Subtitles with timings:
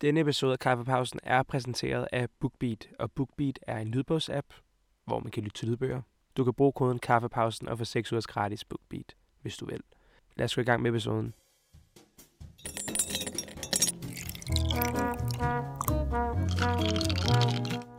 [0.00, 4.46] Denne episode af Kaffepausen er præsenteret af BookBeat, og BookBeat er en lydbogsapp,
[5.04, 6.02] hvor man kan lytte til lydbøger.
[6.36, 9.80] Du kan bruge koden Kaffepausen og få 6 ugers gratis BookBeat, hvis du vil.
[10.36, 11.34] Lad os gå i gang med episoden.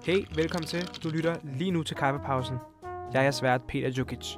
[0.03, 0.81] Hey, velkommen til.
[1.03, 2.57] Du lytter lige nu til Kaffepausen.
[3.13, 4.37] Jeg er svært Peter Jukic.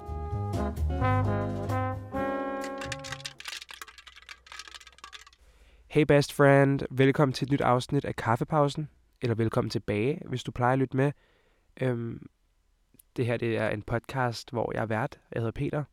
[5.94, 8.90] Hey best friend, velkommen til et nyt afsnit af Kaffepausen,
[9.22, 11.12] eller velkommen tilbage, hvis du plejer at lytte med.
[11.82, 12.30] Øhm,
[13.16, 15.20] det her det er en podcast, hvor jeg er vært.
[15.32, 15.84] Jeg hedder Peter.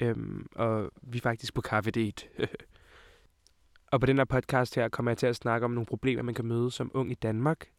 [0.00, 2.26] Øhm, og vi er faktisk på kaffe date.
[3.92, 6.34] og på den her podcast her kommer jeg til at snakke om nogle problemer, man
[6.34, 7.70] kan møde som ung i Danmark.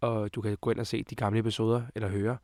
[0.00, 2.36] Og du kan gå ind og se de gamle episoder, eller høre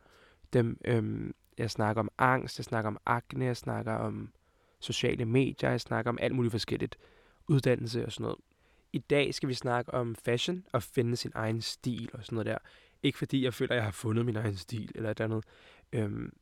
[0.52, 0.80] dem.
[0.84, 4.32] Øhm, jeg snakker om angst, jeg snakker om akne, jeg snakker om
[4.80, 6.98] sociale medier, jeg snakker om alt muligt forskelligt
[7.48, 8.38] uddannelse og sådan noget.
[8.92, 12.46] I dag skal vi snakke om fashion og finde sin egen stil og sådan noget
[12.46, 12.58] der.
[13.02, 15.44] Ikke fordi jeg føler, at jeg har fundet min egen stil eller et andet.
[15.92, 16.32] Øhm,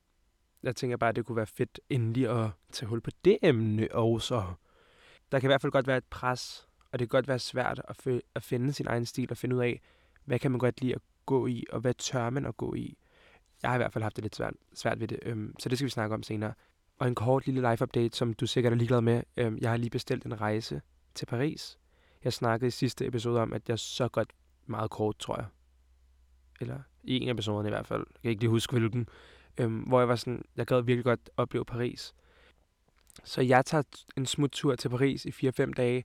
[0.62, 3.88] jeg tænker bare, at det kunne være fedt endelig at tage hul på det emne
[3.94, 4.44] også.
[5.32, 7.82] Der kan i hvert fald godt være et pres, og det kan godt være svært
[7.88, 9.80] at, f- at finde sin egen stil og finde ud af,
[10.24, 12.98] hvad kan man godt lide at gå i, og hvad tør man at gå i.
[13.62, 15.78] Jeg har i hvert fald haft det lidt svært, svært ved det, øhm, så det
[15.78, 16.52] skal vi snakke om senere.
[16.98, 19.22] Og en kort lille live-update, som du sikkert er ligeglad med.
[19.36, 20.82] Øhm, jeg har lige bestilt en rejse
[21.14, 21.78] til Paris.
[22.24, 24.32] Jeg snakkede i sidste episode om, at jeg så godt
[24.66, 25.46] meget kort, tror jeg.
[26.60, 28.04] Eller i en af episoderne i hvert fald.
[28.14, 29.08] Jeg kan ikke lige huske, hvilken.
[29.58, 32.14] Øhm, hvor jeg var sådan, jeg gad virkelig godt opleve Paris.
[33.24, 33.82] Så jeg tager
[34.16, 36.04] en smuttur til Paris i 4-5 dage.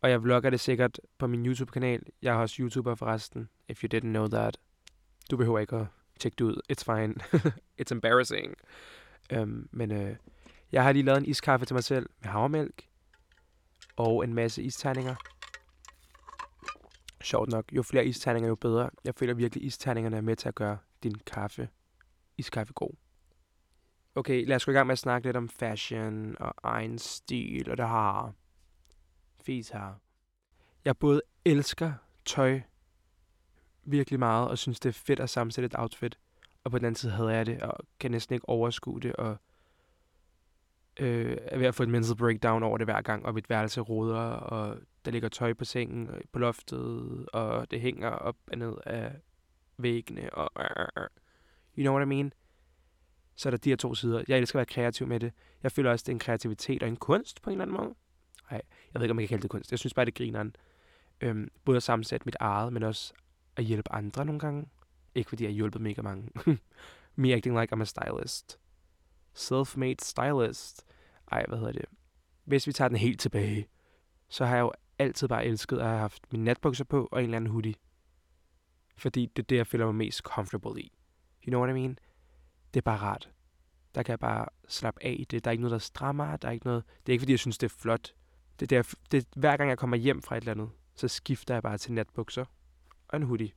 [0.00, 2.02] Og jeg vlogger det sikkert på min YouTube-kanal.
[2.22, 4.58] Jeg er også YouTuber forresten, if you didn't know that.
[5.30, 5.86] Du behøver ikke at
[6.18, 6.60] tjekke det ud.
[6.72, 7.14] It's fine.
[7.80, 8.54] It's embarrassing.
[9.32, 10.16] Øhm, men øh,
[10.72, 12.85] jeg har lige lavet en iskaffe til mig selv med havremælk
[13.96, 15.14] og en masse isterninger.
[17.22, 18.90] Sjovt nok, jo flere isterninger, jo bedre.
[19.04, 21.68] Jeg føler virkelig, at isterningerne er med til at gøre din kaffe,
[22.36, 22.90] iskaffe god.
[24.14, 27.70] Okay, lad os gå i gang med at snakke lidt om fashion og egen stil
[27.70, 28.32] og det har.
[29.40, 29.94] Fis her.
[30.84, 31.92] Jeg både elsker
[32.24, 32.60] tøj
[33.84, 36.18] virkelig meget, og synes, det er fedt at sammensætte et outfit.
[36.64, 39.36] Og på den anden side havde jeg det, og kan næsten ikke overskue det, og
[41.00, 43.80] øh, er ved at få et mental breakdown over det hver gang, og mit værelse
[43.80, 48.58] roder, og der ligger tøj på sengen, og på loftet, og det hænger op og
[48.58, 49.12] ned af
[49.78, 51.08] væggene, og øh, øh,
[51.78, 52.32] you know what I mean?
[53.36, 54.24] Så er der de her to sider.
[54.28, 55.32] Jeg elsker at være kreativ med det.
[55.62, 57.94] Jeg føler også, det er en kreativitet og en kunst på en eller anden måde.
[58.50, 58.62] Nej,
[58.94, 59.70] jeg ved ikke, om jeg kan kalde det kunst.
[59.70, 60.56] Jeg synes bare, det griner grineren.
[61.20, 63.12] Øhm, både at sammensætte mit eget, men også
[63.56, 64.66] at hjælpe andre nogle gange.
[65.14, 66.30] Ikke fordi jeg har hjulpet mega mange.
[67.16, 68.58] Me acting like I'm a stylist.
[69.36, 70.86] Self-made stylist.
[71.32, 71.84] Ej, hvad hedder det?
[72.44, 73.68] Hvis vi tager den helt tilbage,
[74.28, 77.24] så har jeg jo altid bare elsket at have haft mine natbukser på og en
[77.24, 77.74] eller anden hoodie.
[78.96, 80.92] Fordi det er det, jeg føler mig mest comfortable i.
[81.46, 81.98] You know what I mean?
[82.74, 83.30] Det er bare rart.
[83.94, 85.44] Der kan jeg bare slappe af i det.
[85.44, 86.36] Der er ikke noget, der strammer.
[86.36, 86.84] Der er ikke noget...
[87.06, 88.14] Det er ikke, fordi jeg synes, det er flot.
[88.60, 91.08] Det er, der, det er hver gang, jeg kommer hjem fra et eller andet, så
[91.08, 92.44] skifter jeg bare til natbukser
[93.08, 93.52] og en hoodie.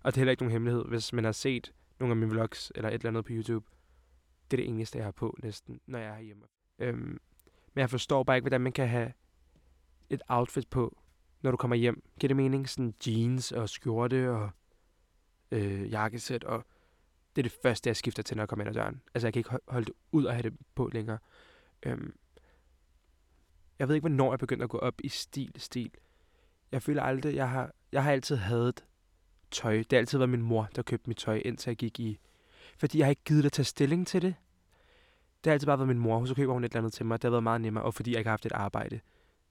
[0.00, 2.72] Og det er heller ikke nogen hemmelighed, hvis man har set nogle af mine vlogs
[2.74, 3.66] eller et eller andet på YouTube.
[4.50, 6.44] Det er det eneste, jeg har på næsten, når jeg er hjemme.
[6.78, 7.20] Øhm,
[7.74, 9.12] men jeg forstår bare ikke, hvordan man kan have
[10.10, 10.98] et outfit på,
[11.42, 12.02] når du kommer hjem.
[12.20, 12.68] Giver det mening?
[12.68, 14.50] Sådan jeans og skjorte og
[15.50, 16.64] øh, jakkesæt, og
[17.36, 19.02] det er det første, jeg skifter til, når jeg kommer ind ad døren.
[19.14, 21.18] Altså, jeg kan ikke holde det ud og have det på længere.
[21.82, 22.16] Øhm,
[23.78, 25.90] jeg ved ikke, hvornår jeg begyndte at gå op i stil, stil.
[26.72, 28.84] Jeg føler aldrig, jeg har, jeg har altid hadet
[29.50, 29.76] tøj.
[29.76, 32.18] Det har altid været min mor, der købte mit tøj, indtil jeg gik i...
[32.78, 34.34] Fordi jeg har ikke givet at tage stilling til det.
[35.44, 36.24] Det har altid bare været min mor.
[36.24, 37.22] Så køber hun et eller andet til mig.
[37.22, 37.84] Det har været meget nemmere.
[37.84, 39.00] Og fordi jeg ikke har haft et arbejde.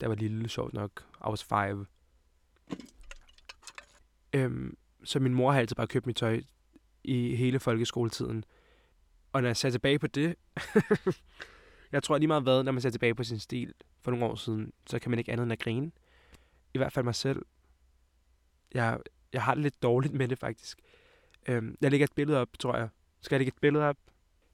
[0.02, 1.06] Der var lille, sjovt nok.
[1.20, 1.86] I was five.
[4.34, 6.42] Øhm, så min mor har altid bare købt mit tøj
[7.04, 8.44] i hele folkeskoletiden.
[9.34, 10.36] Og når jeg ser tilbage på det...
[11.92, 14.36] jeg tror lige meget hvad, når man ser tilbage på sin stil for nogle år
[14.36, 15.92] siden, så kan man ikke andet end at grine.
[16.74, 17.46] I hvert fald mig selv.
[18.74, 19.00] Jeg,
[19.34, 20.80] jeg har det lidt dårligt med det, faktisk.
[21.48, 22.90] Øhm, jeg lægger et billede op, tror jeg.
[23.24, 23.98] Skal jeg lægge et billede op?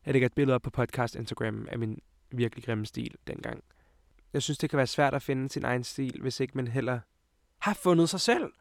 [0.05, 1.99] Jeg lægger et billede op på podcast Instagram af min
[2.31, 3.63] virkelig grimme stil dengang.
[4.33, 6.99] Jeg synes, det kan være svært at finde sin egen stil, hvis ikke man heller
[7.59, 8.51] har fundet sig selv.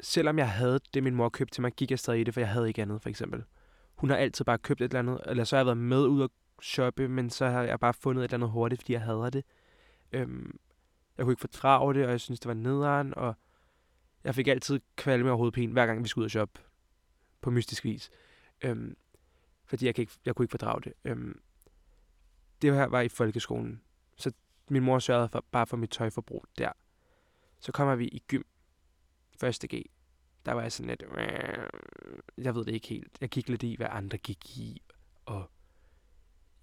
[0.00, 2.40] Selvom jeg havde det, min mor købte til mig, gik jeg stadig i det, for
[2.40, 3.44] jeg havde ikke andet, for eksempel.
[3.94, 6.20] Hun har altid bare købt et eller andet, eller så har jeg været med ud
[6.20, 6.30] og
[6.62, 9.44] shoppe, men så har jeg bare fundet et eller andet hurtigt, fordi jeg hader det.
[10.12, 10.58] Øhm,
[11.16, 13.34] jeg kunne ikke fordrage det, og jeg synes, det var nederen, og
[14.24, 16.60] jeg fik altid kvalme og hovedpine, hver gang vi skulle ud og shoppe.
[17.40, 18.10] På mystisk vis.
[18.64, 18.96] Øhm,
[19.64, 20.92] fordi jeg, kan ikke, jeg kunne ikke fordrage det.
[21.04, 21.40] Øhm,
[22.62, 23.82] det her var i folkeskolen.
[24.16, 24.32] Så
[24.70, 26.72] min mor sørgede for, bare for mit tøjforbrug der.
[27.60, 28.42] Så kommer vi i gym.
[29.40, 29.82] Første G.
[30.46, 31.02] Der var jeg sådan lidt...
[32.38, 33.18] Jeg ved det ikke helt.
[33.20, 34.82] Jeg gik lidt i, hvad andre gik i.
[35.26, 35.50] Og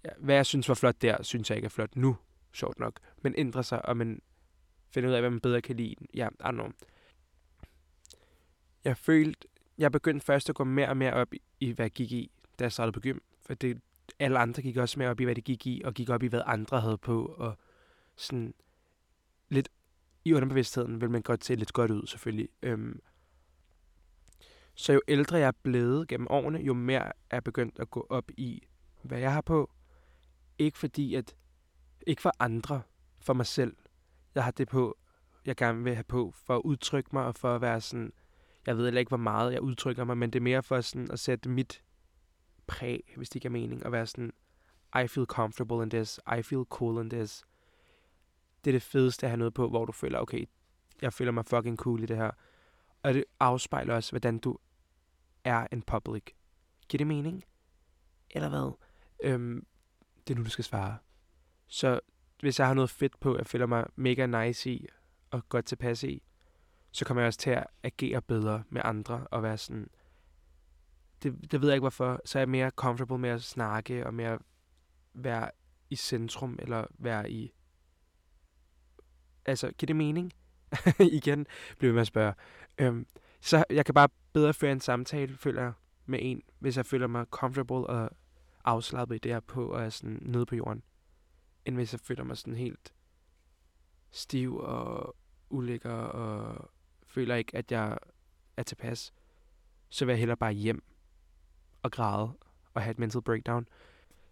[0.04, 2.16] ja, hvad jeg synes var flot der, synes jeg ikke er flot nu.
[2.52, 3.00] Sjovt nok.
[3.22, 4.22] Men ændrer sig, og man
[4.90, 5.94] finder ud af, hvad man bedre kan lide.
[6.14, 6.70] Ja, I don't know.
[8.84, 9.48] Jeg følte,
[9.78, 12.30] jeg begyndte først at gå mere og mere op i, i hvad jeg gik i,
[12.58, 13.18] da jeg startede på gym.
[13.46, 13.80] For det,
[14.18, 16.26] alle andre gik også mere op i, hvad det gik i, og gik op i,
[16.26, 17.58] hvad andre havde på, og
[18.16, 18.54] sådan
[19.48, 19.68] lidt
[20.24, 22.48] i underbevidstheden vil man godt se lidt godt ud, selvfølgelig.
[22.62, 23.00] Øhm,
[24.74, 28.06] så jo ældre jeg er blevet gennem årene, jo mere er jeg begyndt at gå
[28.10, 28.62] op i,
[29.02, 29.70] hvad jeg har på.
[30.58, 31.36] Ikke fordi, at...
[32.06, 32.82] Ikke for andre,
[33.20, 33.76] for mig selv.
[34.34, 34.98] Jeg har det på,
[35.44, 38.12] jeg gerne vil have på, for at udtrykke mig, og for at være sådan...
[38.66, 41.10] Jeg ved heller ikke, hvor meget jeg udtrykker mig, men det er mere for sådan
[41.10, 41.82] at sætte mit
[42.72, 44.32] præg, hvis det giver mening, at være sådan,
[45.04, 47.44] I feel comfortable in this, I feel cool in this.
[48.64, 50.44] Det er det fedeste at have noget på, hvor du føler, okay,
[51.02, 52.30] jeg føler mig fucking cool i det her.
[53.02, 54.58] Og det afspejler også, hvordan du
[55.44, 56.22] er en public.
[56.88, 57.44] Giver det mening?
[58.30, 58.72] Eller hvad?
[59.22, 59.66] Øhm,
[60.26, 60.98] det er nu, du skal svare.
[61.66, 62.00] Så
[62.40, 64.86] hvis jeg har noget fedt på, jeg føler mig mega nice i,
[65.30, 66.22] og godt tilpas i,
[66.90, 69.88] så kommer jeg også til at agere bedre med andre, og være sådan,
[71.22, 74.14] det, det ved jeg ikke hvorfor, så er jeg mere comfortable med at snakke, og
[74.14, 74.38] mere
[75.14, 75.50] være
[75.90, 77.52] i centrum, eller være i...
[79.44, 80.32] Altså, giver det mening?
[81.18, 81.46] Igen
[81.78, 82.34] bliver man med at spørge.
[82.78, 83.06] Øhm,
[83.40, 85.72] så jeg kan bare bedre føre en samtale, føler jeg,
[86.06, 88.10] med en, hvis jeg føler mig comfortable og
[88.64, 90.82] afslappet i det her på, og er sådan nede på jorden,
[91.64, 92.92] end hvis jeg føler mig sådan helt
[94.10, 95.16] stiv og
[95.50, 96.70] ulækker, og
[97.06, 97.98] føler ikke, at jeg
[98.56, 99.12] er tilpas,
[99.88, 100.82] så vil jeg hellere bare hjem
[101.82, 102.32] og græde
[102.74, 103.68] og have et mental breakdown.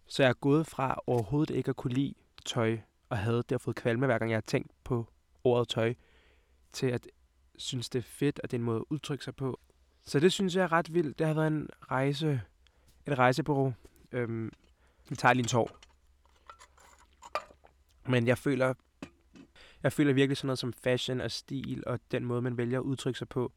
[0.06, 2.14] Så jeg er gået fra overhovedet ikke at kunne lide
[2.44, 5.06] tøj, og havde det fået kvalme, hver gang jeg har tænkt på
[5.44, 5.94] ordet tøj,
[6.72, 7.06] til at
[7.56, 9.60] synes, det er fedt, og det er en måde at udtrykke sig på.
[10.02, 11.18] Så det synes jeg er ret vildt.
[11.18, 12.40] Det har været en rejse,
[13.06, 13.74] et rejsebureau.
[14.12, 14.52] Øhm,
[15.08, 15.70] vi tager lige en tår.
[18.08, 18.74] Men jeg føler,
[19.82, 22.82] jeg føler virkelig sådan noget som fashion og stil, og den måde, man vælger at
[22.82, 23.52] udtrykke sig på,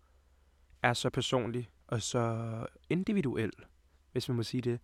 [0.83, 3.51] er så personlig og så individuel,
[4.13, 4.79] hvis man må sige det,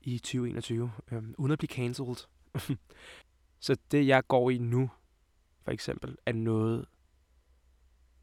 [0.00, 2.26] i 2021, øh, uden at blive cancelled.
[3.66, 4.90] så det, jeg går i nu,
[5.62, 6.86] for eksempel, er noget,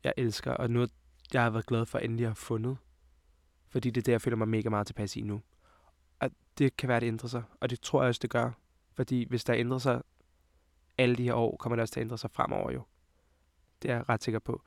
[0.03, 0.91] jeg elsker, og noget,
[1.33, 2.77] jeg har været glad for, at endelig har fundet.
[3.69, 5.41] Fordi det er det, jeg føler mig mega meget tilpas i nu.
[6.19, 7.43] Og det kan være, det ændrer sig.
[7.61, 8.51] Og det tror jeg også, det gør.
[8.91, 10.01] Fordi hvis der ændrer sig
[10.97, 12.83] alle de her år, kommer det også til at ændre sig fremover jo.
[13.81, 14.63] Det er jeg ret sikker på.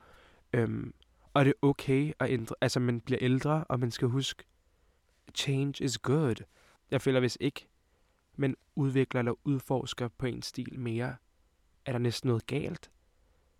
[0.53, 0.93] Øhm,
[1.33, 2.55] og det er okay at ændre.
[2.61, 4.43] Altså, man bliver ældre, og man skal huske,
[5.37, 6.35] change is good.
[6.91, 7.67] Jeg føler, hvis ikke
[8.35, 11.15] man udvikler eller udforsker på en stil mere,
[11.85, 12.91] er der næsten noget galt.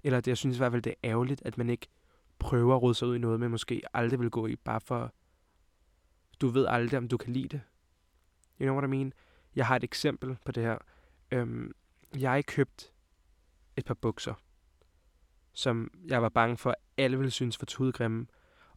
[0.04, 1.88] Eller det, jeg synes i hvert fald, det er ærgerligt, at man ikke
[2.40, 5.14] prøver at rode sig ud i noget, man måske aldrig vil gå i, bare for,
[6.42, 7.62] du ved aldrig, om du kan lide det.
[8.62, 9.14] You know what I mean?
[9.56, 10.78] Jeg har et eksempel på det her.
[11.32, 11.72] Øhm,
[12.18, 12.94] jeg købt
[13.76, 14.34] et par bukser,
[15.54, 18.28] som jeg var bange for, at alle ville synes for tudegrimme.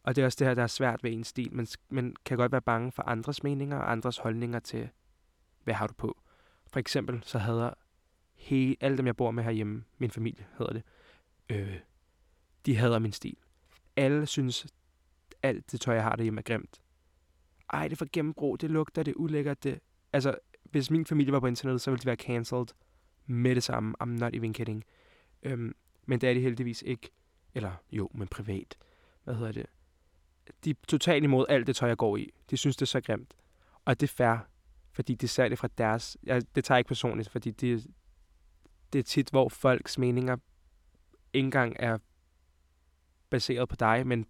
[0.03, 1.53] Og det er også det her, der er svært ved en stil.
[1.53, 4.89] Man, man kan godt være bange for andres meninger og andres holdninger til,
[5.63, 6.21] hvad har du på.
[6.67, 7.75] For eksempel så havde
[8.33, 10.83] hele, alle dem, jeg bor med herhjemme, min familie hedder det,
[11.49, 11.79] øh,
[12.65, 13.37] de hader min stil.
[13.95, 14.67] Alle synes,
[15.43, 16.81] alt det tøj, jeg har derhjemme, er grimt.
[17.73, 19.63] Ej, det er for gennembrug, det lugter, det er ulækkert.
[19.63, 19.79] Det...
[20.13, 22.67] Altså, hvis min familie var på internettet, så ville de være cancelled
[23.25, 23.95] med det samme.
[24.03, 24.83] I'm not even kidding.
[25.43, 27.11] Øhm, men det er de heldigvis ikke.
[27.53, 28.77] Eller jo, men privat.
[29.23, 29.65] Hvad hedder det?
[30.63, 32.29] De er totalt imod alt det tøj, jeg går i.
[32.49, 33.33] De synes, det er så grimt.
[33.85, 34.37] Og det er fair,
[34.91, 36.17] fordi de ser det fra deres...
[36.23, 37.87] Jeg, det tager jeg ikke personligt, fordi det,
[38.93, 40.37] det er tit, hvor folks meninger
[41.33, 41.97] ikke engang er
[43.29, 44.25] baseret på dig, men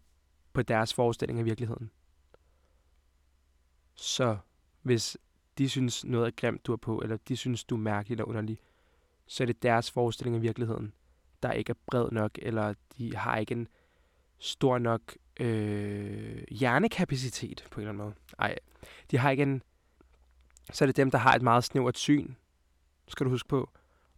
[0.53, 1.91] på deres forestilling af virkeligheden.
[3.95, 4.37] Så
[4.81, 5.17] hvis
[5.57, 8.25] de synes noget er grimt, du er på, eller de synes, du er mærkelig eller
[8.25, 8.59] underlig,
[9.27, 10.93] så er det deres forestilling af virkeligheden,
[11.43, 13.67] der ikke er bred nok, eller de har ikke en
[14.37, 18.15] stor nok øh, hjernekapacitet på en eller anden måde.
[18.39, 18.55] Ej,
[19.11, 19.61] de har ikke en...
[20.71, 22.33] Så er det dem, der har et meget snævert syn,
[23.07, 23.69] skal du huske på.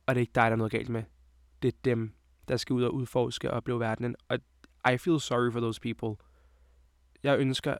[0.05, 1.03] Og det er ikke dig, der er noget galt med.
[1.61, 2.13] Det er dem,
[2.47, 4.15] der skal ud og udforske og opleve verdenen.
[4.27, 4.39] Og
[4.93, 6.25] I feel sorry for those people.
[7.23, 7.77] Jeg ønsker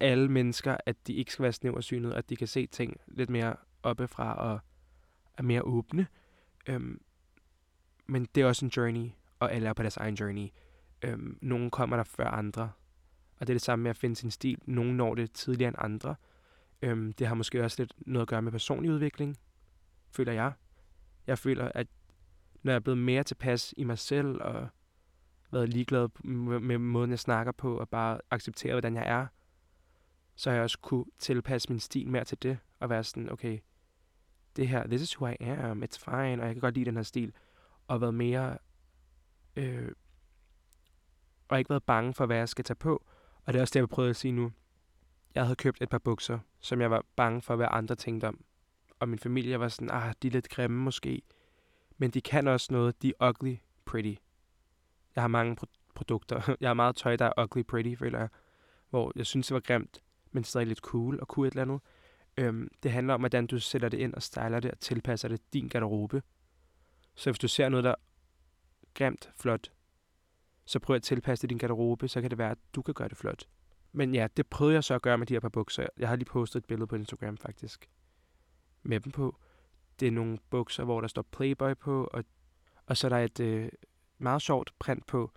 [0.00, 3.56] alle mennesker, at de ikke skal være snæversynet, at de kan se ting lidt mere
[3.82, 4.60] oppefra og
[5.38, 6.06] er mere åbne.
[6.68, 7.00] Øhm,
[8.06, 10.48] men det er også en journey, og alle er på deres egen journey.
[11.02, 12.70] Øhm, nogle kommer der før andre,
[13.44, 14.58] og det er det samme med at finde sin stil.
[14.66, 16.14] Nogle når det tidligere end andre.
[16.82, 19.36] Øhm, det har måske også lidt noget at gøre med personlig udvikling,
[20.10, 20.52] føler jeg.
[21.26, 21.86] Jeg føler, at
[22.62, 24.68] når jeg er blevet mere tilpas i mig selv, og
[25.52, 26.08] været ligeglad
[26.60, 29.26] med, måden, jeg snakker på, og bare acceptere, hvordan jeg er,
[30.34, 33.58] så har jeg også kunne tilpasse min stil mere til det, og være sådan, okay,
[34.56, 36.96] det her, this is who I am, it's fine, og jeg kan godt lide den
[36.96, 37.32] her stil,
[37.88, 38.58] og været mere,
[39.56, 39.92] øh,
[41.48, 43.06] og ikke været bange for, hvad jeg skal tage på,
[43.44, 44.52] og det er også det, jeg vil prøve at sige nu.
[45.34, 48.44] Jeg havde købt et par bukser, som jeg var bange for, hvad andre tænkte om.
[49.00, 51.22] Og min familie var sådan, ah, de er lidt grimme måske.
[51.98, 54.14] Men de kan også noget, de er ugly pretty.
[55.14, 56.56] Jeg har mange pro- produkter.
[56.60, 58.28] Jeg har meget tøj, der er ugly pretty, føler jeg.
[58.90, 59.98] Hvor jeg synes, det var grimt,
[60.32, 61.80] men stadig lidt cool og kunne et eller andet.
[62.36, 65.52] Øhm, det handler om, hvordan du sætter det ind og styler det og tilpasser det
[65.52, 66.22] din garderobe.
[67.14, 67.94] Så hvis du ser noget, der er
[68.94, 69.72] grimt, flot,
[70.64, 73.08] så prøv at tilpasse det din garderobe, så kan det være, at du kan gøre
[73.08, 73.48] det flot.
[73.92, 75.86] Men ja, det prøvede jeg så at gøre med de her par bukser.
[75.98, 77.88] Jeg har lige postet et billede på Instagram faktisk.
[78.82, 79.36] Med dem på.
[80.00, 82.24] Det er nogle bukser, hvor der står Playboy på, og,
[82.86, 83.68] og så er der et øh,
[84.18, 85.30] meget sjovt print på.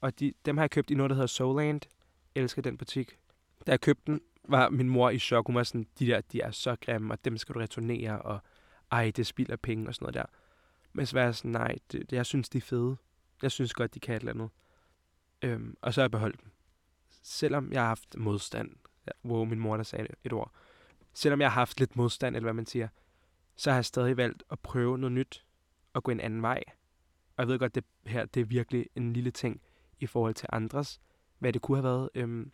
[0.00, 1.80] Og de, dem har jeg købt i noget, der hedder Soulland.
[2.34, 3.18] Jeg elsker den butik.
[3.66, 5.46] Da jeg købte den, var min mor i chok.
[5.46, 8.38] Hun var sådan, de der, de er så grimme, og dem skal du returnere, og
[8.90, 10.24] ej, det spilder penge og sådan noget der.
[10.92, 12.96] Men så var jeg sådan, nej, det, det, jeg synes, de er fede.
[13.42, 14.50] Jeg synes godt, de kan et eller andet.
[15.42, 16.50] Øhm, og så har jeg beholdt dem.
[17.22, 18.70] Selvom jeg har haft modstand,
[19.24, 20.52] wow, min mor der sagde et ord.
[21.12, 22.88] Selvom jeg har haft lidt modstand, eller hvad man siger,
[23.56, 25.44] så har jeg stadig valgt at prøve noget nyt
[25.92, 26.62] og gå en anden vej.
[27.36, 29.60] Og jeg ved godt, det her det er virkelig en lille ting
[30.00, 31.00] i forhold til andres,
[31.38, 32.10] hvad det kunne have været.
[32.14, 32.52] Øhm,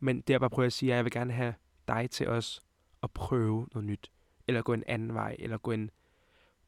[0.00, 1.54] men det er bare jeg at sige, at jeg vil gerne have
[1.88, 2.62] dig til os
[3.02, 4.10] at prøve noget nyt.
[4.46, 5.90] Eller gå en anden vej, eller gå en...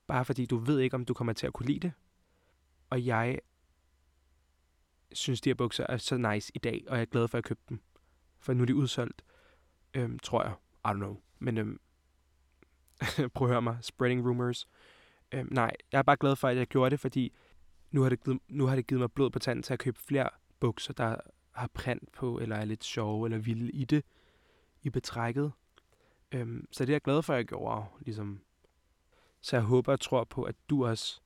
[0.07, 1.93] Bare fordi du ved ikke, om du kommer til at kunne lide det.
[2.91, 3.39] Og jeg
[5.13, 7.43] synes, de her bukser er så nice i dag, og jeg er glad for, at
[7.43, 7.81] jeg købte dem.
[8.39, 9.25] For nu er de udsolgt,
[9.95, 10.53] øhm, tror jeg.
[10.85, 11.17] I don't know.
[11.39, 11.81] Men øhm,
[13.35, 13.79] prøv at høre mig.
[13.81, 14.69] Spreading rumors.
[15.33, 17.33] Øhm, nej, jeg er bare glad for, at jeg gjorde det, fordi
[17.91, 19.99] nu har det, givet, nu har det givet mig blod på tanden til at købe
[19.99, 20.29] flere
[20.61, 21.17] bukser, der
[21.53, 24.05] har print på, eller er lidt sjove, eller vilde i det,
[24.83, 25.53] i betrækket.
[26.33, 27.85] Øhm, så det er jeg glad for, at jeg gjorde.
[28.01, 28.41] Ligesom.
[29.41, 31.21] Så jeg håber og tror på, at du også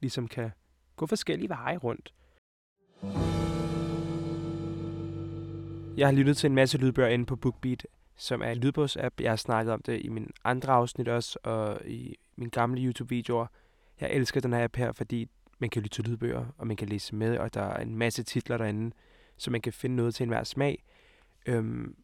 [0.00, 0.50] ligesom kan
[0.96, 2.14] gå forskellige veje rundt.
[5.96, 7.86] Jeg har lyttet til en masse lydbøger inde på BookBeat,
[8.16, 9.20] som er en lydbogsapp.
[9.20, 13.46] Jeg har snakket om det i min andre afsnit også, og i mine gamle YouTube-videoer.
[14.00, 16.88] Jeg elsker den her app her, fordi man kan lytte til lydbøger, og man kan
[16.88, 18.96] læse med, og der er en masse titler derinde,
[19.36, 20.84] så man kan finde noget til enhver smag.
[21.46, 21.96] Øhm,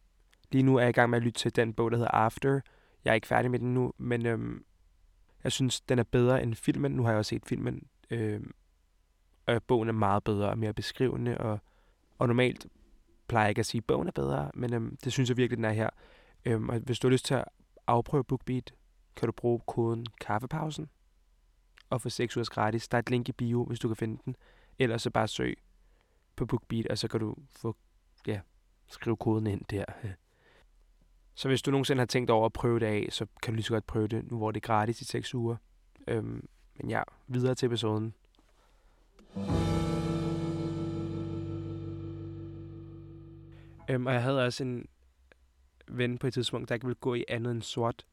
[0.51, 2.59] lige nu er jeg i gang med at lytte til den bog, der hedder After.
[3.05, 4.65] Jeg er ikke færdig med den nu, men øhm,
[5.43, 6.91] jeg synes, den er bedre end filmen.
[6.91, 7.87] Nu har jeg også set filmen.
[8.09, 8.53] Øhm,
[9.45, 11.59] og bogen er meget bedre og mere beskrivende, og,
[12.19, 12.67] og normalt
[13.33, 15.65] plejer ikke at sige, at bogen er bedre, men øhm, det synes jeg virkelig, den
[15.65, 15.89] er her.
[16.45, 17.45] Øhm, og hvis du har lyst til at
[17.87, 18.73] afprøve BookBeat,
[19.15, 20.89] kan du bruge koden kaffepausen
[21.89, 22.87] og få 6 ugers gratis.
[22.87, 24.35] Der er et link i bio, hvis du kan finde den.
[24.79, 25.57] Ellers så bare søg
[26.35, 27.75] på BookBeat, og så kan du få,
[28.27, 28.39] ja,
[28.87, 29.85] skrive koden ind der.
[31.35, 33.63] Så hvis du nogensinde har tænkt over at prøve det af, så kan du lige
[33.63, 35.55] så godt prøve det, nu hvor det er gratis i 6 uger.
[36.07, 38.13] Øhm, men ja, videre til episoden.
[43.89, 44.87] Øhm, og jeg havde også en
[45.87, 48.05] ven på et tidspunkt, der ikke ville gå i andet end sort,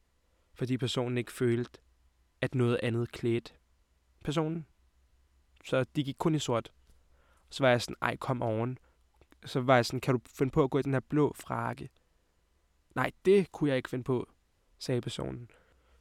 [0.54, 1.78] fordi personen ikke følte,
[2.40, 3.52] at noget andet klædte
[4.24, 4.66] personen.
[5.64, 6.72] Så de gik kun i sort.
[7.50, 8.78] Så var jeg sådan, ej, kom oven.
[9.44, 11.90] Så var jeg sådan, kan du finde på at gå i den her blå frakke?
[12.94, 14.28] Nej, det kunne jeg ikke finde på,
[14.78, 15.50] sagde personen.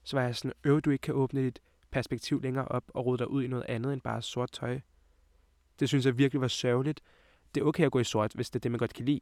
[0.04, 1.60] Så var jeg sådan, øv du ikke kan åbne dit
[1.92, 4.80] perspektiv længere op og rode dig ud i noget andet end bare sort tøj.
[5.80, 7.02] Det synes jeg virkelig var sørgeligt.
[7.56, 9.22] Det er okay at gå i sort, hvis det er det, man godt kan lide.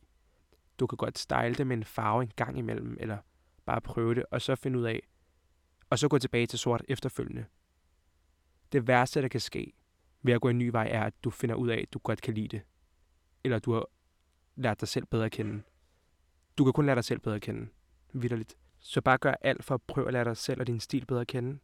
[0.79, 3.17] Du kan godt style det med en farve en gang imellem, eller
[3.65, 5.07] bare prøve det, og så finde ud af,
[5.89, 7.45] og så gå tilbage til sort efterfølgende.
[8.71, 9.73] Det værste, der kan ske
[10.21, 12.21] ved at gå en ny vej, er, at du finder ud af, at du godt
[12.21, 12.61] kan lide det.
[13.43, 13.85] Eller du har
[14.55, 15.63] lært dig selv bedre at kende.
[16.57, 17.67] Du kan kun lære dig selv bedre at kende.
[18.13, 18.57] Vitterligt.
[18.79, 21.21] Så bare gør alt for at prøve at lære dig selv og din stil bedre
[21.21, 21.59] at kende.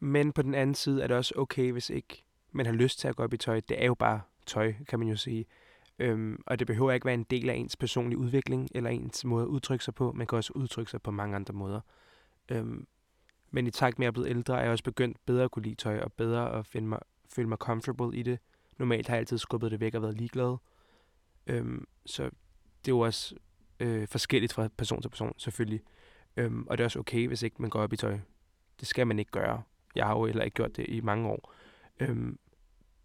[0.00, 3.08] Men på den anden side er det også okay, hvis ikke man har lyst til
[3.08, 3.60] at gå op i tøj.
[3.68, 5.46] Det er jo bare tøj, kan man jo sige.
[5.98, 9.42] Øhm, og det behøver ikke være en del af ens personlige udvikling, eller ens måde
[9.42, 10.12] at udtrykke sig på.
[10.12, 11.80] Man kan også udtrykke sig på mange andre måder.
[12.48, 12.86] Øhm,
[13.50, 15.50] men i takt med at jeg er blevet ældre, er jeg også begyndt bedre at
[15.50, 18.38] kunne lide tøj, og bedre at finde mig, føle mig comfortable i det.
[18.78, 20.56] Normalt har jeg altid skubbet det væk og været ligeglad.
[21.46, 22.24] Øhm, så
[22.84, 23.34] det er jo også
[23.80, 25.80] øh, forskelligt fra person til person, selvfølgelig.
[26.36, 28.18] Øhm, og det er også okay, hvis ikke man går op i tøj.
[28.80, 29.62] Det skal man ikke gøre.
[29.94, 31.54] Jeg har jo heller ikke gjort det i mange år.
[32.00, 32.38] Øhm,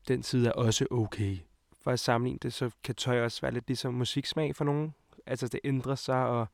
[0.08, 1.38] den side er også okay.
[1.84, 4.94] For at sammenligne det, så kan tøj også være lidt ligesom musiksmag for nogen.
[5.25, 6.48] Altså det ændrer sig, og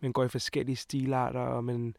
[0.00, 1.94] man går i forskellige stilarter, og man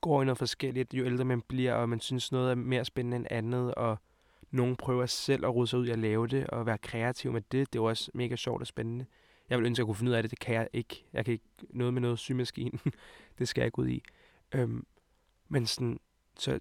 [0.00, 3.16] går i noget forskelligt, jo ældre man bliver, og man synes noget er mere spændende
[3.16, 3.98] end andet, og
[4.50, 7.40] Nogen prøver selv at rode sig ud i at lave det, og være kreativ med
[7.40, 7.72] det.
[7.72, 9.06] Det er jo også mega sjovt og spændende.
[9.48, 10.30] Jeg vil ønske, at jeg kunne finde ud af det.
[10.30, 11.04] Det kan jeg ikke.
[11.12, 12.78] Jeg kan ikke noget med noget symaskine.
[13.38, 14.02] det skal jeg ikke ud i.
[14.54, 14.86] Øhm,
[15.48, 16.00] men sådan,
[16.38, 16.60] så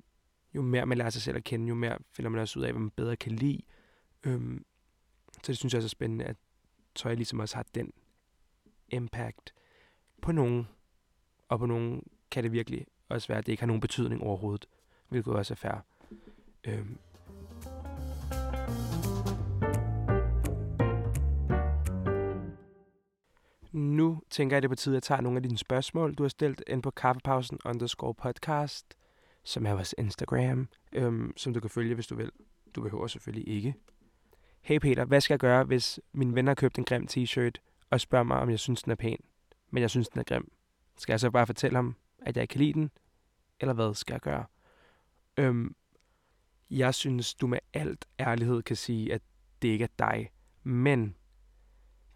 [0.55, 2.71] jo mere man lærer sig selv at kende, jo mere finder man også ud af,
[2.71, 3.61] hvad man bedre kan lide.
[4.23, 4.65] Øhm,
[5.45, 6.35] så det synes jeg også er spændende, at
[6.95, 7.93] tøj ligesom også har den
[8.89, 9.53] impact
[10.21, 10.67] på nogen.
[11.49, 14.65] Og på nogen kan det virkelig også være, at det ikke har nogen betydning overhovedet.
[15.09, 15.85] Hvilket også er fair.
[16.63, 16.97] Øhm.
[23.71, 26.23] Nu tænker jeg, det er på tide, at jeg tager nogle af dine spørgsmål, du
[26.23, 28.95] har stillet ind på kaffepausen underscore podcast,
[29.43, 32.31] som er vores Instagram, øhm, som du kan følge, hvis du vil.
[32.75, 33.75] Du behøver selvfølgelig ikke.
[34.65, 37.53] Hey Peter, hvad skal jeg gøre, hvis min ven har købt en grim t-shirt
[37.89, 39.17] og spørger mig, om jeg synes, den er pæn,
[39.69, 40.51] men jeg synes, den er grim?
[40.97, 42.91] Skal jeg så bare fortælle ham, at jeg ikke kan lide den?
[43.59, 44.45] Eller hvad skal jeg gøre?
[45.37, 45.75] Øhm,
[46.69, 49.21] jeg synes, du med alt ærlighed kan sige, at
[49.61, 50.31] det ikke er dig.
[50.63, 51.15] Men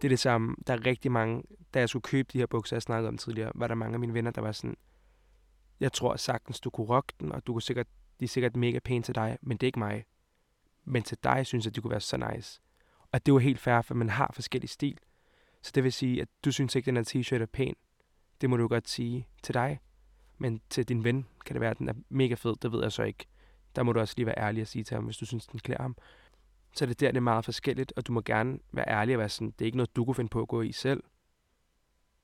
[0.01, 0.55] det er det samme.
[0.67, 3.51] Der er rigtig mange, da jeg skulle købe de her bukser, jeg snakkede om tidligere,
[3.55, 4.77] var der mange af mine venner, der var sådan,
[5.79, 7.87] jeg tror sagtens, du kunne rocke den, og du kunne sikkert,
[8.19, 10.05] de er sikkert mega pæne til dig, men det er ikke mig.
[10.85, 12.61] Men til dig synes jeg, de kunne være så nice.
[13.11, 14.97] Og det var helt fair, for man har forskellig stil.
[15.61, 17.75] Så det vil sige, at du synes ikke, at den her t-shirt er pæn.
[18.41, 19.79] Det må du godt sige til dig.
[20.37, 22.55] Men til din ven kan det være, at den er mega fed.
[22.55, 23.25] Det ved jeg så ikke.
[23.75, 25.59] Der må du også lige være ærlig og sige til ham, hvis du synes, den
[25.59, 25.97] klæder ham.
[26.75, 29.29] Så det der, det er meget forskelligt, og du må gerne være ærlig og være
[29.29, 31.03] sådan, det er ikke noget, du kunne finde på at gå i selv.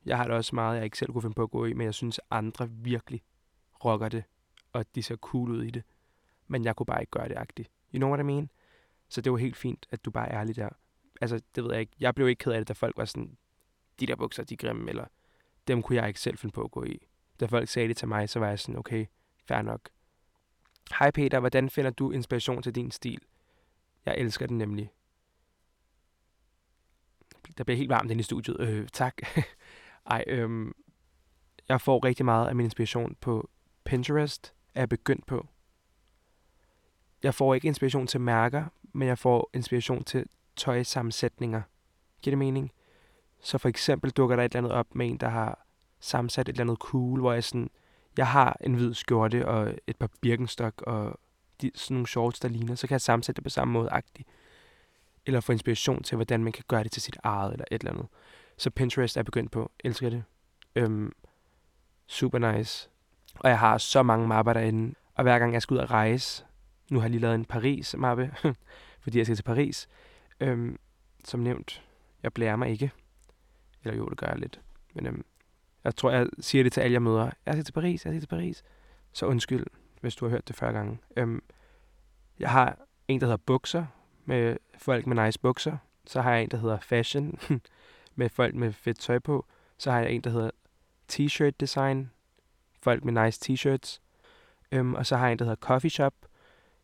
[0.05, 1.85] Jeg har det også meget, jeg ikke selv kunne finde på at gå i, men
[1.85, 3.21] jeg synes, andre virkelig
[3.85, 4.23] rocker det,
[4.73, 5.83] og de ser cool ud i det.
[6.47, 7.71] Men jeg kunne bare ikke gøre det agtigt.
[7.95, 8.49] You know what I mean?
[9.09, 10.69] Så det var helt fint, at du bare er ærlig der.
[11.21, 11.93] Altså, det ved jeg ikke.
[11.99, 13.37] Jeg blev ikke ked af det, da folk var sådan,
[13.99, 15.05] de der bukser, de er grimme, eller
[15.67, 17.07] dem kunne jeg ikke selv finde på at gå i.
[17.39, 19.05] Da folk sagde det til mig, så var jeg sådan, okay,
[19.45, 19.89] fair nok.
[20.99, 23.21] Hej Peter, hvordan finder du inspiration til din stil?
[24.05, 24.91] Jeg elsker den nemlig.
[27.57, 28.59] Der bliver helt varmt inde i studiet.
[28.59, 29.17] Øh, tak.
[30.05, 30.73] Ej, øhm,
[31.69, 33.49] jeg får rigtig meget af min inspiration på
[33.83, 35.47] Pinterest, er jeg begyndt på.
[37.25, 41.61] Jeg får ikke inspiration til mærker, men jeg får inspiration til tøjsammensætninger.
[42.21, 42.71] Giver det mening?
[43.41, 45.65] Så for eksempel dukker der et eller andet op med en, der har
[45.99, 47.69] sammensat et eller andet cool, hvor jeg sådan,
[48.17, 51.19] jeg har en hvid skjorte og et par birkenstok og
[51.61, 54.27] de, sådan nogle shorts, der ligner, så kan jeg sammensætte det på samme måde agtigt.
[55.25, 57.91] Eller få inspiration til, hvordan man kan gøre det til sit eget eller et eller
[57.91, 58.07] andet.
[58.57, 59.71] Så Pinterest er begyndt på.
[59.83, 60.23] Elsker det.
[60.75, 61.11] Øhm,
[62.07, 62.89] super nice.
[63.35, 64.95] Og jeg har så mange mapper derinde.
[65.15, 66.45] Og hver gang jeg skal ud og rejse,
[66.89, 68.35] nu har jeg lige lavet en Paris-mappe,
[69.03, 69.87] fordi jeg skal til Paris.
[70.39, 70.79] Øhm,
[71.23, 71.83] som nævnt,
[72.23, 72.91] jeg blærer mig ikke.
[73.83, 74.61] Eller jo, det gør jeg lidt.
[74.93, 75.25] Men øhm,
[75.83, 77.31] jeg tror, jeg siger det til alle, jeg møder.
[77.45, 78.63] Jeg skal til Paris, jeg skal til Paris.
[79.13, 79.65] Så undskyld,
[80.01, 80.97] hvis du har hørt det før gange.
[81.17, 81.43] Øhm,
[82.39, 83.85] jeg har en, der hedder Bukser,
[84.25, 85.77] med folk med nice bukser.
[86.07, 87.39] Så har jeg en, der hedder Fashion,
[88.15, 89.45] med folk med fedt tøj på.
[89.77, 90.51] Så har jeg en, der hedder
[91.11, 92.11] T-shirt Design,
[92.81, 93.99] folk med nice t-shirts.
[94.71, 96.13] Øhm, og så har jeg en, der hedder Coffee Shop,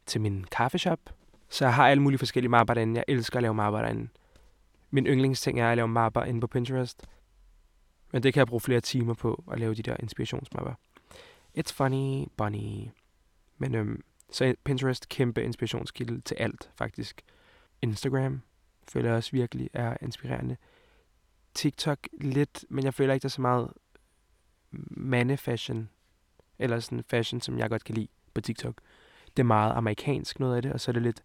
[0.06, 1.00] til min kaffeshop.
[1.50, 2.98] Så jeg har alle mulige forskellige mapper derinde.
[2.98, 4.10] Jeg elsker at lave mapper derinde.
[4.92, 7.08] Min yndlingsting er at lave mapper inde på Pinterest.
[8.12, 10.74] Men det kan jeg bruge flere timer på at lave de der inspirationsmapper.
[11.58, 12.88] It's funny, bunny.
[13.58, 17.22] Men øhm, så Pinterest kæmpe inspirationskilde til alt, faktisk.
[17.82, 18.42] Instagram
[18.88, 20.58] føler jeg også virkelig er inspirerende.
[21.54, 23.74] TikTok lidt, men jeg føler ikke, der er så meget
[24.92, 25.90] mandefashion,
[26.60, 28.82] eller sådan fashion, som jeg godt kan lide på TikTok.
[29.38, 31.24] Det er meget amerikansk noget af det, og så er det lidt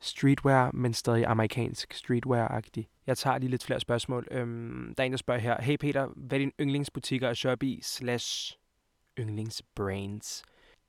[0.00, 2.88] streetwear, men stadig amerikansk streetwear-agtig.
[3.06, 4.26] Jeg tager lige lidt flere spørgsmål.
[4.30, 5.62] Øhm, der er en, der spørger her.
[5.62, 7.80] Hey Peter, hvad er din yndlingsbutikker at shoppe i?
[7.82, 8.58] Slash
[9.18, 10.42] yndlingsbrands.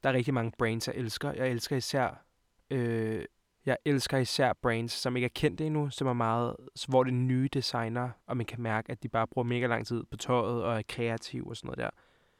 [0.03, 1.31] Der er rigtig mange brands, jeg elsker.
[1.31, 2.25] Jeg elsker især...
[2.71, 3.25] Øh,
[3.65, 6.55] jeg elsker især brands, som ikke er kendte endnu, som er meget,
[6.87, 9.87] hvor det er nye designer, og man kan mærke, at de bare bruger mega lang
[9.87, 11.89] tid på tøjet og er kreative og sådan noget der.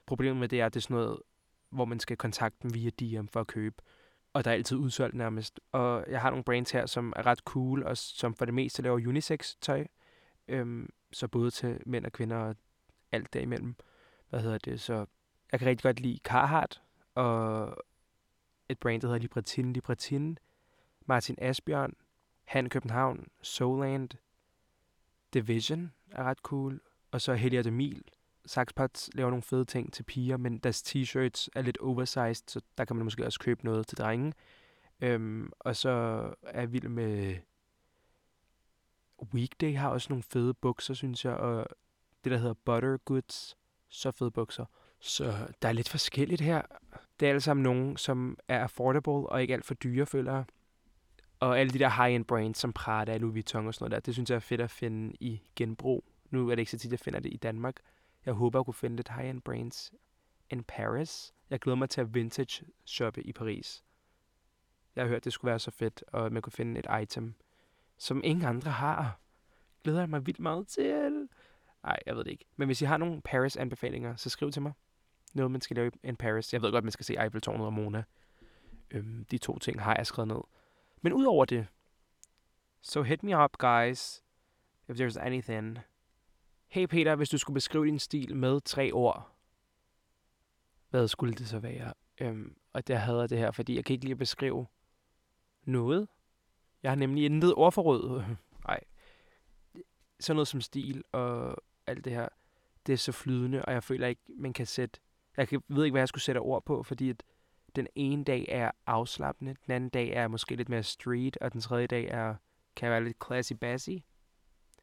[0.06, 1.18] Problemet med det er, at det er sådan noget,
[1.74, 3.84] hvor man skal kontakte dem via DM for at købe
[4.34, 5.60] og der er altid udsolgt nærmest.
[5.72, 8.82] Og jeg har nogle brands her, som er ret cool, og som for det meste
[8.82, 9.86] laver unisex-tøj.
[10.48, 12.56] Øhm, så både til mænd og kvinder og
[13.12, 13.76] alt derimellem.
[14.30, 14.82] Hvad hedder det?
[14.82, 15.06] Så
[15.52, 16.82] jeg kan rigtig godt lide Carhartt,
[17.16, 17.76] og
[18.70, 20.38] et brand, der hedder Libratin Libratin,
[21.06, 21.94] Martin Asbjørn,
[22.46, 24.10] Han København, Soland,
[25.34, 26.82] Division er ret cool,
[27.12, 27.72] og så Hellier de
[28.44, 32.62] Mil, Saxpots laver nogle fede ting til piger, men deres t-shirts er lidt oversized, så
[32.78, 34.34] der kan man måske også købe noget til drenge.
[35.02, 35.90] Øhm, og så
[36.44, 37.36] er jeg vild med...
[39.34, 41.68] Weekday har også nogle fede bukser, synes jeg, og
[42.24, 43.58] det, der hedder Butter Goods,
[43.90, 44.66] så fede bukser.
[45.00, 46.62] Så der er lidt forskelligt her.
[47.20, 50.46] Det er alle sammen nogen, som er affordable og ikke alt for dyre, føler jeg.
[51.40, 54.14] Og alle de der high-end brands, som Prada, Louis Vuitton og sådan noget der, det
[54.14, 56.04] synes jeg er fedt at finde i genbrug.
[56.30, 57.80] Nu er det ikke så tit, jeg finder det i Danmark.
[58.26, 59.94] Jeg håber at kunne finde lidt high-end brands
[60.50, 61.34] in Paris.
[61.50, 63.84] Jeg glæder mig til at vintage shoppe i Paris.
[64.96, 67.34] Jeg har hørt, det skulle være så fedt, og man kunne finde et item,
[67.98, 69.20] som ingen andre har.
[69.84, 71.30] Glæder jeg mig vildt meget til.
[71.84, 72.46] Nej, jeg ved det ikke.
[72.56, 74.74] Men hvis I har nogle Paris-anbefalinger, så skriv til mig.
[75.34, 76.54] Noget, man skal lave i Paris.
[76.54, 78.04] Jeg ved godt, man skal se Eiffeltårnet og Mona.
[78.92, 80.42] Øhm, de to ting har jeg skrevet ned.
[81.02, 81.68] Men udover det,
[82.82, 84.24] so hit me up, guys,
[84.90, 85.80] if there's anything.
[86.74, 89.32] Hey Peter, hvis du skulle beskrive din stil med tre ord,
[90.90, 91.94] hvad skulle det så være?
[92.22, 94.68] Øhm, og det hader det her, fordi jeg kan ikke lige beskrive
[95.64, 96.08] noget.
[96.84, 98.24] Jeg har nemlig intet ordforråd.
[98.68, 98.80] Nej.
[100.20, 101.58] Sådan noget som stil og
[101.88, 102.30] alt det her,
[102.86, 105.00] det er så flydende, og jeg føler ikke, man kan sætte...
[105.38, 107.24] Jeg kan, ved ikke, hvad jeg skulle sætte ord på, fordi at
[107.76, 111.62] den ene dag er afslappende, den anden dag er måske lidt mere street, og den
[111.62, 112.36] tredje dag er,
[112.76, 113.98] kan være lidt classy bassy.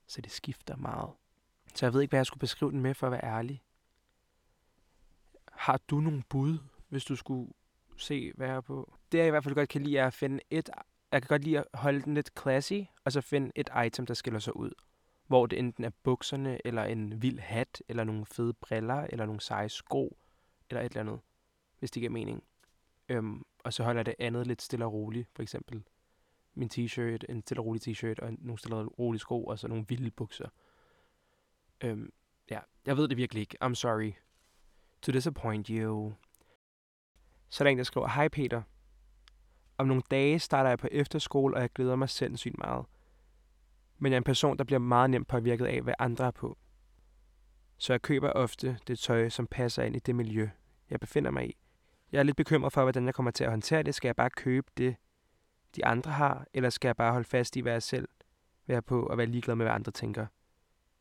[0.07, 1.11] Så det skifter meget.
[1.74, 3.62] Så jeg ved ikke, hvad jeg skulle beskrive den med, for at være ærlig.
[5.52, 7.52] Har du nogle bud, hvis du skulle
[7.96, 8.94] se, hvad jeg er på?
[9.12, 10.70] Det jeg i hvert fald godt kan lide, er at finde et...
[11.12, 14.14] Jeg kan godt lide at holde den lidt classy, og så finde et item, der
[14.14, 14.70] skiller sig ud.
[15.26, 19.40] Hvor det enten er bukserne, eller en vild hat, eller nogle fede briller, eller nogle
[19.40, 20.16] seje sko,
[20.70, 21.20] eller et eller andet,
[21.78, 22.44] hvis det giver mening.
[23.09, 25.83] Øhm, og så holder det andet lidt stille og roligt, for eksempel
[26.54, 29.68] min t-shirt, en stille og rolig t-shirt, og nogle stille og rolige sko, og så
[29.68, 30.48] nogle vilde bukser.
[31.81, 32.12] Øhm,
[32.51, 33.57] ja, jeg ved det virkelig ikke.
[33.64, 34.12] I'm sorry
[35.03, 36.14] to disappoint you.
[37.49, 38.62] Så er der en, der skriver, Hej Peter.
[39.79, 42.87] Om nogle dage starter jeg på efterskole, og jeg glæder mig sindssygt meget.
[43.99, 46.59] Men jeg er en person, der bliver meget nemt påvirket af, hvad andre er på.
[47.79, 50.49] Så jeg køber ofte det tøj, som passer ind i det miljø,
[50.90, 51.57] jeg befinder mig i.
[52.12, 53.95] Jeg er lidt bekymret for, hvordan jeg kommer til at håndtere det.
[53.95, 54.97] Skal jeg bare købe det,
[55.77, 58.09] de andre har, eller skal jeg bare holde fast i, hvad jeg selv
[58.66, 60.27] vil på, og være ligeglad med, hvad andre tænker?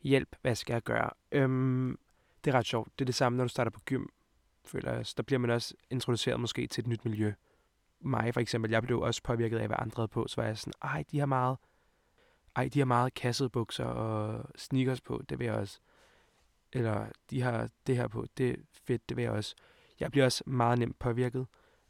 [0.01, 1.09] Hjælp, hvad skal jeg gøre?
[1.31, 1.99] Øhm,
[2.45, 2.99] det er ret sjovt.
[2.99, 4.05] Det er det samme, når du starter på gym,
[4.65, 5.05] føler jeg.
[5.17, 7.33] Der bliver man også introduceret måske til et nyt miljø.
[7.99, 10.57] Mig for eksempel, jeg blev også påvirket af, hvad andre havde på, så var jeg
[10.57, 11.57] sådan, ej, de har meget,
[12.55, 15.79] ej, de har meget kassede bukser og sneakers på, det vil jeg også.
[16.73, 19.55] Eller de har det her på, det er fedt, det vil jeg også.
[19.99, 21.47] Jeg bliver også meget nemt påvirket,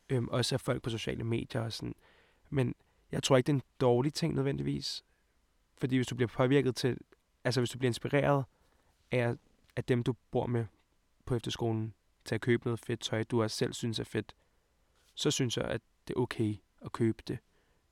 [0.09, 1.95] øhm, også af folk på sociale medier og sådan.
[2.49, 2.75] Men
[3.11, 5.03] jeg tror ikke, det er en dårlig ting nødvendigvis.
[5.77, 6.97] Fordi hvis du bliver påvirket til,
[7.49, 8.45] altså hvis du bliver inspireret
[9.11, 9.35] af,
[9.75, 10.65] af dem, du bor med
[11.25, 11.93] på efterskolen,
[12.25, 14.35] til at købe noget fedt tøj, du også selv synes er fedt,
[15.15, 17.39] så synes jeg, at det er okay at købe det.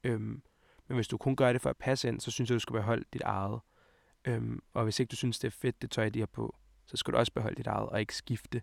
[0.03, 0.41] Øhm,
[0.87, 2.73] men hvis du kun gør det for at passe ind, så synes jeg, du skal
[2.73, 3.59] beholde dit eget.
[4.25, 6.97] Øhm, og hvis ikke du synes, det er fedt, det tøj, de har på, så
[6.97, 8.61] skal du også beholde dit eget og ikke skifte.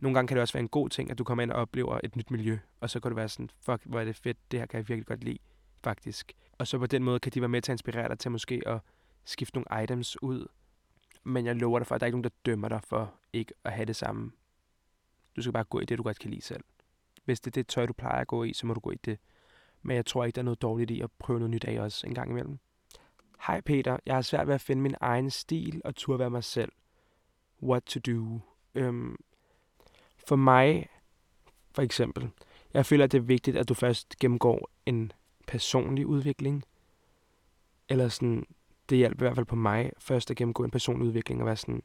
[0.00, 2.00] Nogle gange kan det også være en god ting, at du kommer ind og oplever
[2.04, 4.58] et nyt miljø, og så kan du være sådan, fuck, hvor er det fedt, det
[4.58, 5.38] her kan jeg virkelig godt lide,
[5.84, 6.32] faktisk.
[6.58, 8.62] Og så på den måde kan de være med til at inspirere dig til måske
[8.66, 8.80] at
[9.26, 10.46] skifte nogle items ud.
[11.24, 13.54] Men jeg lover dig for, at der er ikke nogen, der dømmer dig for ikke
[13.64, 14.32] at have det samme.
[15.36, 16.64] Du skal bare gå i det, du godt kan lide selv.
[17.24, 18.96] Hvis det er det tøj, du plejer at gå i, så må du gå i
[19.04, 19.18] det.
[19.82, 22.06] Men jeg tror ikke, der er noget dårligt i at prøve noget nyt af også
[22.06, 22.58] en gang imellem.
[23.46, 26.44] Hej Peter, jeg har svært ved at finde min egen stil og turde være mig
[26.44, 26.72] selv.
[27.62, 28.40] What to do?
[28.74, 29.16] Øhm,
[30.26, 30.88] for mig,
[31.70, 32.30] for eksempel,
[32.74, 35.12] jeg føler, at det er vigtigt, at du først gennemgår en
[35.46, 36.64] personlig udvikling.
[37.88, 38.46] Eller sådan,
[38.90, 41.56] det hjælper i hvert fald på mig først at gennemgå en personlig udvikling og være
[41.56, 41.82] sådan,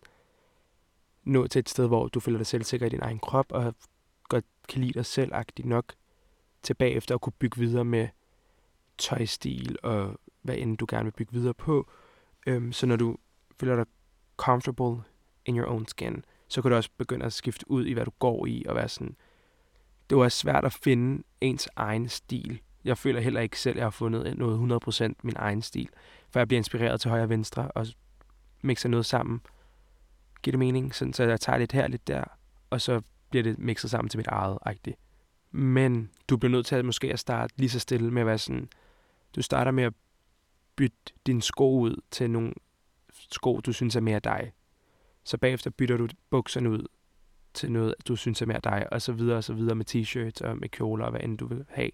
[1.23, 3.75] nå til et sted, hvor du føler dig selvsikker i din egen krop og
[4.23, 5.31] godt kan lide dig selv
[5.63, 5.93] nok
[6.63, 8.07] tilbage efter at kunne bygge videre med
[8.97, 11.89] tøjstil og hvad end du gerne vil bygge videre på.
[12.47, 13.17] Øhm, så når du
[13.59, 13.85] føler dig
[14.37, 15.03] comfortable
[15.45, 18.11] in your own skin, så kan du også begynde at skifte ud i, hvad du
[18.19, 19.15] går i, og være sådan,
[20.09, 22.61] det var svært at finde ens egen stil.
[22.85, 25.89] Jeg føler heller ikke selv, at jeg har fundet noget 100% min egen stil,
[26.29, 27.87] for jeg bliver inspireret til højre og venstre, og
[28.61, 29.41] mixer noget sammen.
[30.43, 30.95] Giver det mening?
[30.95, 32.23] Sådan, så jeg tager lidt her, lidt der,
[32.69, 34.97] og så bliver det mixet sammen til mit eget agtigt.
[35.51, 38.37] Men du bliver nødt til at måske at starte lige så stille med at være
[38.37, 38.69] sådan,
[39.35, 39.93] du starter med at
[40.75, 42.53] bytte din sko ud til nogle
[43.31, 44.51] sko, du synes er mere dig.
[45.23, 46.87] Så bagefter bytter du bukserne ud
[47.53, 50.47] til noget, du synes er mere dig, og så videre og så videre med t-shirts
[50.47, 51.91] og med kjoler og hvad end du vil have.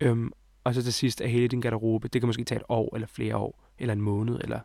[0.00, 0.32] Øhm,
[0.64, 3.06] og så til sidst er hele din garderobe, det kan måske tage et år eller
[3.06, 4.60] flere år, eller en måned, eller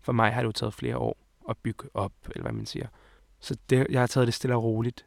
[0.00, 1.16] for mig har det jo taget flere år
[1.48, 2.86] at bygge op, eller hvad man siger.
[3.40, 5.06] Så det, jeg har taget det stille og roligt.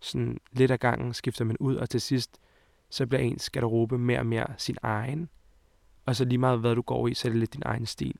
[0.00, 2.40] Sådan lidt ad gangen skifter man ud, og til sidst,
[2.90, 5.28] så bliver ens garderobe mere og mere sin egen.
[6.06, 8.16] Og så lige meget hvad du går i, så er det lidt din egen stil.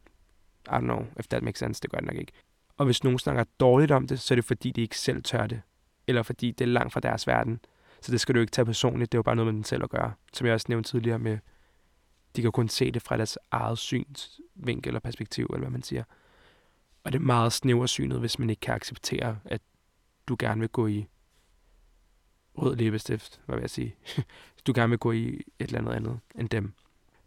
[0.66, 2.33] I don't know, if that makes sense, det gør det nok ikke.
[2.77, 5.47] Og hvis nogen snakker dårligt om det, så er det fordi, de ikke selv tør
[5.47, 5.62] det.
[6.07, 7.61] Eller fordi det er langt fra deres verden.
[8.02, 9.84] Så det skal du ikke tage personligt, det er jo bare noget med den selv
[9.84, 10.12] at gøre.
[10.32, 11.38] Som jeg også nævnte tidligere med
[12.36, 16.04] De kan kun se det fra deres eget synsvinkel eller perspektiv, eller hvad man siger.
[17.04, 19.60] Og det er meget snæversynet, hvis man ikke kan acceptere, at
[20.28, 21.06] du gerne vil gå i
[22.58, 23.94] rød læbestift, hvad vil jeg sige.
[24.66, 26.72] du gerne vil gå i et eller andet andet end dem.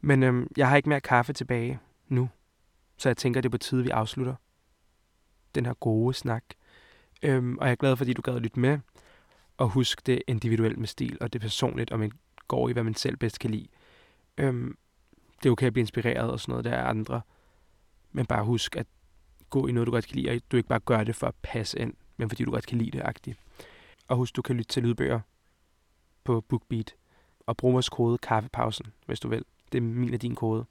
[0.01, 2.29] Men øhm, jeg har ikke mere kaffe tilbage nu,
[2.97, 4.35] så jeg tænker, det er på tide, vi afslutter
[5.55, 6.43] den her gode snak.
[7.23, 8.79] Øhm, og jeg er glad, fordi du gad at lytte med.
[9.57, 12.11] Og husk det individuelt med stil, og det personligt, og man
[12.47, 13.67] går i, hvad man selv bedst kan lide.
[14.37, 14.77] Øhm,
[15.43, 17.21] det er okay at blive inspireret og sådan noget, der er andre.
[18.11, 18.87] Men bare husk at
[19.49, 21.35] gå i noget, du godt kan lide, og du ikke bare gør det for at
[21.41, 23.39] passe ind, men fordi du godt kan lide det, agtigt.
[24.07, 25.19] Og husk, du kan lytte til lydbøger
[26.23, 26.95] på BookBeat,
[27.45, 29.45] og brug vores kode kaffepausen, hvis du vil.
[29.71, 30.65] Det er min og din kode.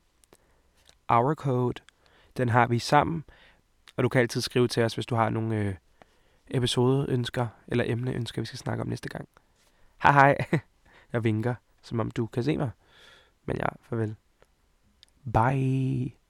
[1.08, 1.82] Our code,
[2.36, 3.24] den har vi sammen,
[3.96, 5.74] og du kan altid skrive til os, hvis du har nogle øh,
[6.50, 9.28] episodeønsker eller emneønsker, vi skal snakke om næste gang.
[10.02, 10.36] Hej hej.
[11.12, 12.70] Jeg vinker, som om du kan se mig.
[13.44, 14.16] Men ja, farvel.
[15.32, 16.23] Bye.